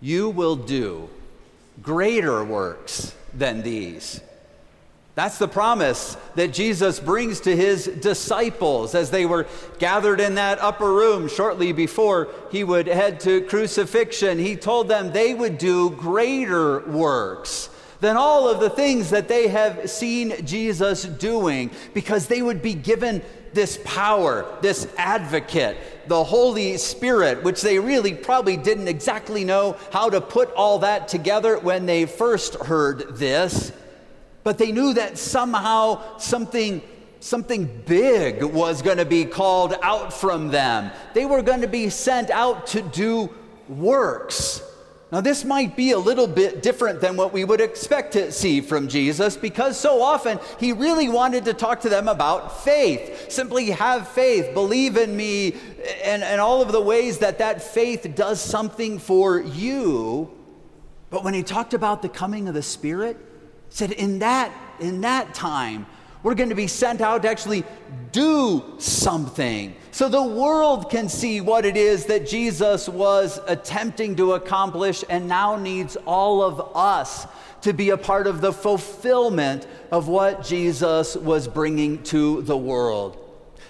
[0.00, 1.08] You will do
[1.82, 4.20] greater works than these.
[5.14, 9.46] That's the promise that Jesus brings to his disciples as they were
[9.78, 14.38] gathered in that upper room shortly before he would head to crucifixion.
[14.38, 17.68] He told them they would do greater works
[18.00, 22.74] than all of the things that they have seen Jesus doing because they would be
[22.74, 23.22] given
[23.52, 25.76] this power, this advocate,
[26.08, 31.08] the Holy Spirit, which they really probably didn't exactly know how to put all that
[31.08, 33.72] together when they first heard this.
[34.44, 36.82] But they knew that somehow something
[37.22, 40.90] something big was going to be called out from them.
[41.12, 43.28] They were going to be sent out to do
[43.68, 44.62] works.
[45.12, 48.60] Now, this might be a little bit different than what we would expect to see
[48.60, 53.30] from Jesus because so often he really wanted to talk to them about faith.
[53.30, 55.56] Simply have faith, believe in me,
[56.04, 60.30] and, and all of the ways that that faith does something for you.
[61.10, 63.16] But when he talked about the coming of the Spirit,
[63.68, 65.86] he said, in that, in that time,
[66.22, 67.64] we're going to be sent out to actually
[68.12, 74.34] do something so the world can see what it is that Jesus was attempting to
[74.34, 77.26] accomplish and now needs all of us
[77.62, 83.18] to be a part of the fulfillment of what Jesus was bringing to the world.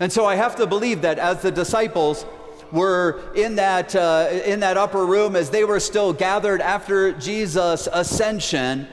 [0.00, 2.26] And so I have to believe that as the disciples
[2.72, 7.88] were in that, uh, in that upper room, as they were still gathered after Jesus'
[7.92, 8.88] ascension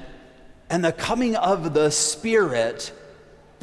[0.70, 2.92] and the coming of the Spirit,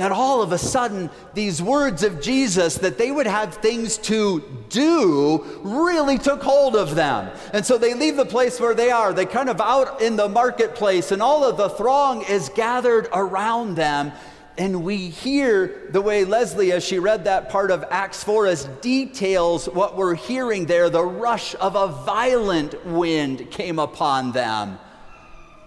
[0.01, 4.43] that all of a sudden these words of Jesus that they would have things to
[4.71, 7.31] do really took hold of them.
[7.53, 9.13] And so they leave the place where they are.
[9.13, 13.75] They kind of out in the marketplace and all of the throng is gathered around
[13.75, 14.13] them.
[14.57, 18.65] And we hear the way Leslie, as she read that part of Acts 4, as
[18.83, 24.79] details what we're hearing there the rush of a violent wind came upon them.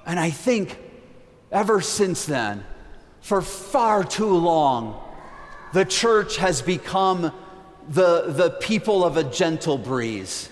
[0.06, 0.78] And I think
[1.52, 2.66] ever since then,
[3.24, 5.02] for far too long,
[5.72, 7.32] the church has become
[7.88, 10.50] the, the people of a gentle breeze.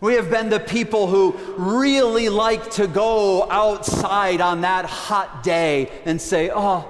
[0.00, 5.90] We have been the people who really like to go outside on that hot day
[6.04, 6.88] and say, oh,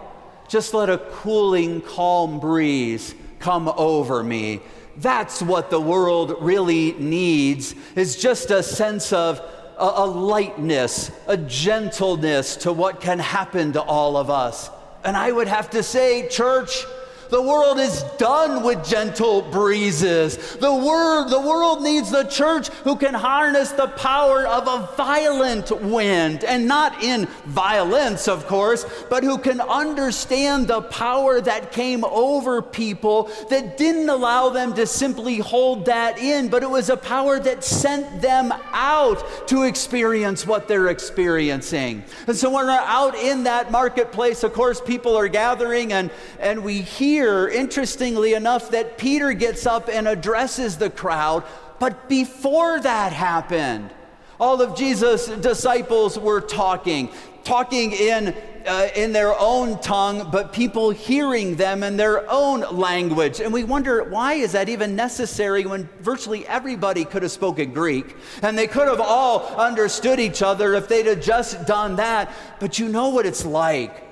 [0.48, 4.60] just let a cooling, calm breeze come over me.
[4.96, 9.40] That's what the world really needs, is just a sense of
[9.78, 14.70] a, a lightness, a gentleness to what can happen to all of us.
[15.08, 16.84] And I would have to say, church,
[17.30, 20.56] the world is done with gentle breezes.
[20.56, 25.70] The word, the world needs the church who can harness the power of a violent
[25.82, 32.04] wind, and not in violence, of course, but who can understand the power that came
[32.04, 36.96] over people that didn't allow them to simply hold that in, but it was a
[36.96, 42.02] power that sent them out to experience what they're experiencing.
[42.26, 46.64] And so when we're out in that marketplace, of course, people are gathering and, and
[46.64, 51.42] we hear here, interestingly enough, that Peter gets up and addresses the crowd.
[51.80, 53.90] But before that happened,
[54.38, 57.10] all of Jesus' disciples were talking,
[57.42, 58.36] talking in,
[58.66, 63.40] uh, in their own tongue, but people hearing them in their own language.
[63.40, 68.14] And we wonder why is that even necessary when virtually everybody could have spoken Greek
[68.42, 72.32] and they could have all understood each other if they'd have just done that.
[72.60, 74.07] But you know what it's like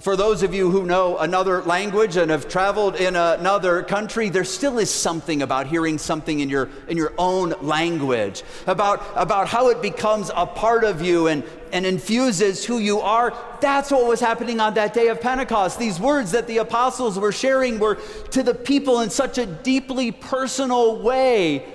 [0.00, 4.44] for those of you who know another language and have traveled in another country, there
[4.44, 9.68] still is something about hearing something in your, in your own language, about, about how
[9.68, 13.36] it becomes a part of you and, and infuses who you are.
[13.60, 15.78] That's what was happening on that day of Pentecost.
[15.78, 17.96] These words that the apostles were sharing were
[18.30, 21.66] to the people in such a deeply personal way.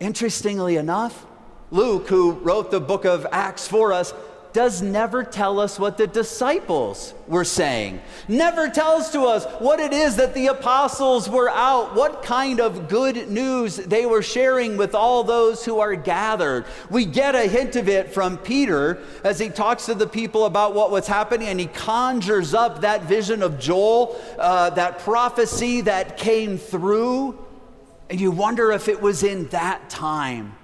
[0.00, 1.26] Interestingly enough,
[1.70, 4.14] Luke, who wrote the book of Acts for us,
[4.54, 9.92] does never tell us what the disciples were saying, never tells to us what it
[9.92, 14.94] is that the apostles were out, what kind of good news they were sharing with
[14.94, 16.64] all those who are gathered.
[16.88, 20.72] We get a hint of it from Peter as he talks to the people about
[20.72, 26.16] what was happening and he conjures up that vision of Joel, uh, that prophecy that
[26.16, 27.44] came through.
[28.08, 30.54] And you wonder if it was in that time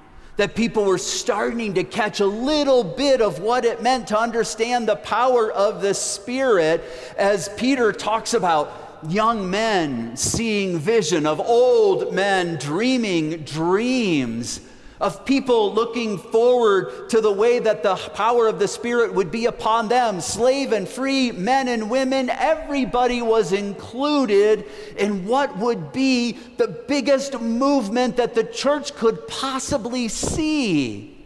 [0.41, 4.89] that people were starting to catch a little bit of what it meant to understand
[4.89, 6.83] the power of the Spirit
[7.19, 14.63] as Peter talks about young men seeing vision, of old men dreaming dreams
[15.01, 19.47] of people looking forward to the way that the power of the Spirit would be
[19.47, 24.67] upon them, slave and free, men and women, everybody was included
[24.99, 31.17] in what would be the biggest movement that the church could possibly see.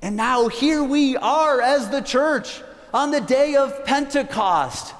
[0.00, 2.62] And now here we are as the church
[2.94, 4.94] on the day of Pentecost.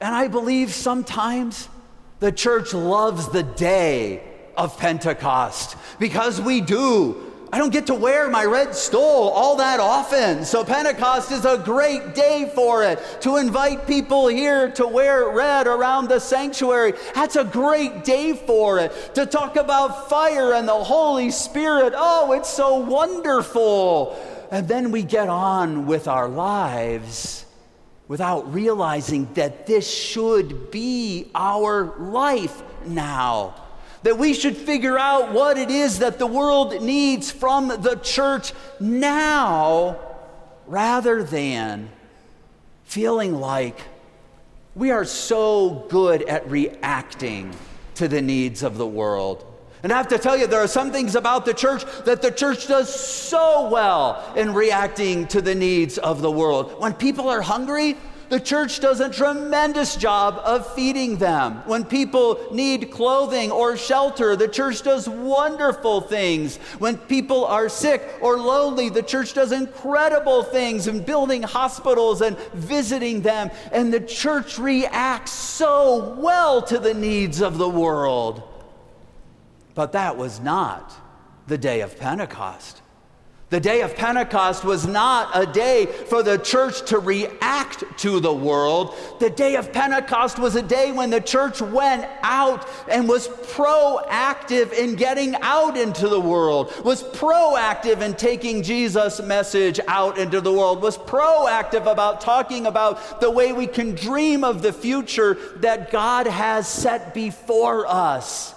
[0.00, 1.68] And I believe sometimes
[2.18, 4.22] the church loves the day
[4.58, 7.24] of Pentecost because we do.
[7.50, 10.44] I don't get to wear my red stole all that often.
[10.44, 12.98] So Pentecost is a great day for it.
[13.22, 18.78] To invite people here to wear red around the sanctuary, that's a great day for
[18.80, 19.14] it.
[19.14, 24.18] To talk about fire and the Holy Spirit, oh, it's so wonderful.
[24.50, 27.46] And then we get on with our lives
[28.08, 33.54] without realizing that this should be our life now.
[34.02, 38.52] That we should figure out what it is that the world needs from the church
[38.78, 39.98] now
[40.66, 41.90] rather than
[42.84, 43.80] feeling like
[44.74, 47.52] we are so good at reacting
[47.96, 49.44] to the needs of the world.
[49.82, 52.30] And I have to tell you, there are some things about the church that the
[52.30, 56.80] church does so well in reacting to the needs of the world.
[56.80, 57.96] When people are hungry,
[58.28, 61.62] the church does a tremendous job of feeding them.
[61.66, 66.56] When people need clothing or shelter, the church does wonderful things.
[66.78, 72.36] When people are sick or lonely, the church does incredible things in building hospitals and
[72.54, 73.50] visiting them.
[73.72, 78.42] And the church reacts so well to the needs of the world.
[79.74, 80.92] But that was not
[81.46, 82.82] the day of Pentecost.
[83.50, 88.32] The day of Pentecost was not a day for the church to react to the
[88.32, 88.94] world.
[89.20, 94.74] The day of Pentecost was a day when the church went out and was proactive
[94.74, 100.52] in getting out into the world, was proactive in taking Jesus' message out into the
[100.52, 105.90] world, was proactive about talking about the way we can dream of the future that
[105.90, 108.54] God has set before us.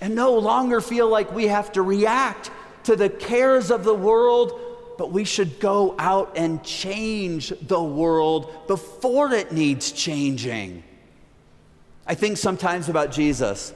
[0.00, 2.50] And no longer feel like we have to react
[2.86, 4.60] to the cares of the world,
[4.96, 10.84] but we should go out and change the world before it needs changing.
[12.06, 13.74] I think sometimes about Jesus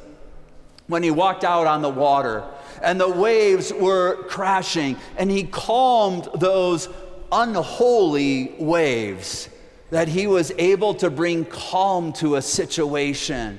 [0.87, 2.45] when he walked out on the water
[2.83, 6.89] and the waves were crashing and he calmed those
[7.33, 9.49] unholy waves,
[9.91, 13.59] that he was able to bring calm to a situation.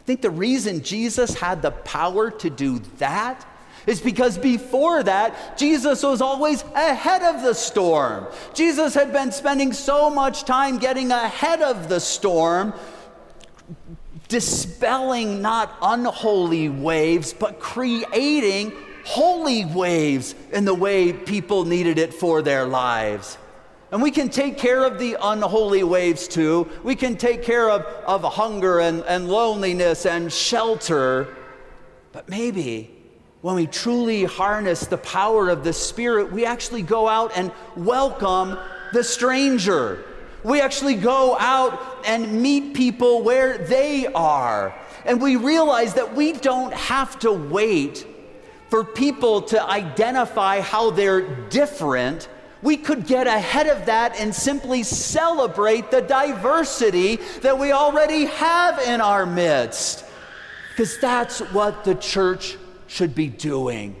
[0.00, 3.46] I think the reason Jesus had the power to do that
[3.86, 8.26] is because before that, Jesus was always ahead of the storm.
[8.54, 12.72] Jesus had been spending so much time getting ahead of the storm,
[14.28, 18.72] dispelling not unholy waves, but creating
[19.04, 23.36] holy waves in the way people needed it for their lives.
[23.90, 26.70] And we can take care of the unholy waves too.
[26.82, 31.36] We can take care of, of hunger and, and loneliness and shelter.
[32.12, 33.01] But maybe
[33.42, 38.56] when we truly harness the power of the Spirit, we actually go out and welcome
[38.92, 40.04] the stranger.
[40.44, 44.74] We actually go out and meet people where they are.
[45.04, 48.06] And we realize that we don't have to wait
[48.70, 52.28] for people to identify how they're different.
[52.62, 58.78] We could get ahead of that and simply celebrate the diversity that we already have
[58.78, 60.04] in our midst.
[60.70, 62.56] Because that's what the church
[62.92, 63.96] should be doing.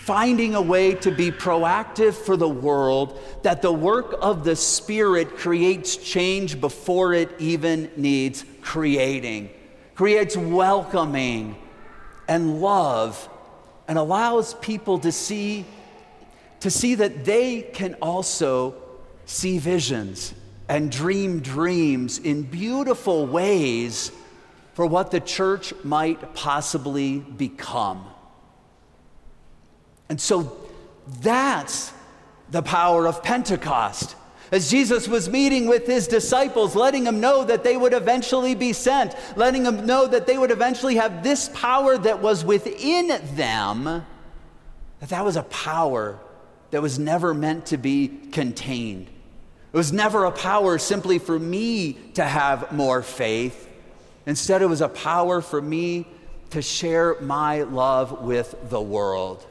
[0.00, 5.38] Finding a way to be proactive for the world, that the work of the Spirit
[5.38, 9.48] creates change before it even needs creating,
[9.94, 11.56] creates welcoming
[12.28, 13.26] and love,
[13.88, 15.64] and allows people to see,
[16.60, 18.74] to see that they can also
[19.24, 20.34] see visions
[20.68, 24.12] and dream dreams in beautiful ways
[24.74, 28.04] for what the church might possibly become.
[30.08, 30.56] And so
[31.20, 31.92] that's
[32.50, 34.16] the power of Pentecost.
[34.50, 38.74] As Jesus was meeting with his disciples, letting them know that they would eventually be
[38.74, 43.84] sent, letting them know that they would eventually have this power that was within them,
[43.84, 46.18] that that was a power
[46.70, 49.06] that was never meant to be contained.
[49.72, 53.70] It was never a power simply for me to have more faith.
[54.26, 56.06] Instead, it was a power for me
[56.50, 59.44] to share my love with the world.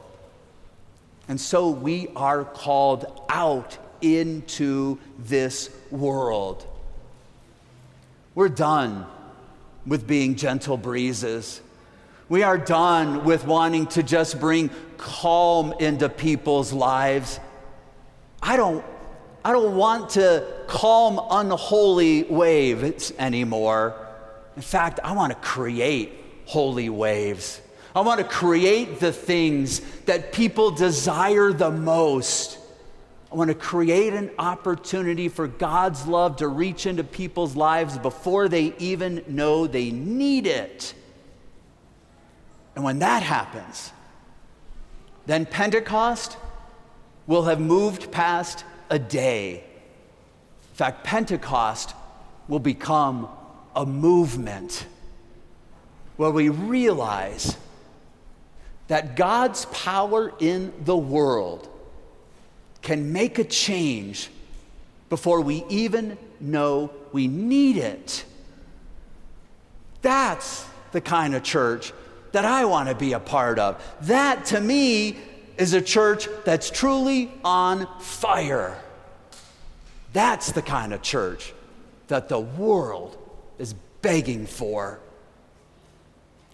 [1.28, 6.66] And so we are called out into this world.
[8.34, 9.06] We're done
[9.86, 11.60] with being gentle breezes.
[12.28, 17.38] We are done with wanting to just bring calm into people's lives.
[18.42, 18.84] I don't,
[19.44, 23.94] I don't want to calm unholy waves anymore.
[24.56, 26.12] In fact, I want to create
[26.46, 27.60] holy waves.
[27.94, 32.58] I want to create the things that people desire the most.
[33.30, 38.48] I want to create an opportunity for God's love to reach into people's lives before
[38.48, 40.94] they even know they need it.
[42.74, 43.92] And when that happens,
[45.26, 46.36] then Pentecost
[47.26, 49.64] will have moved past a day.
[50.70, 51.94] In fact, Pentecost
[52.48, 53.28] will become
[53.74, 54.86] a movement
[56.16, 57.56] where we realize
[58.88, 61.68] that God's power in the world
[62.82, 64.28] can make a change
[65.08, 68.24] before we even know we need it.
[70.02, 71.92] That's the kind of church
[72.32, 73.82] that I want to be a part of.
[74.02, 75.16] That to me
[75.56, 78.78] is a church that's truly on fire.
[80.12, 81.54] That's the kind of church
[82.08, 83.16] that the world
[83.62, 84.98] is begging for.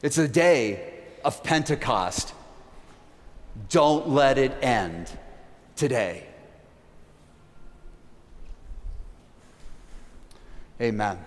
[0.03, 0.93] It's a day
[1.25, 2.35] of Pentecost.
[3.71, 5.11] Don't let it end
[5.75, 6.27] today.
[10.81, 11.19] Amen.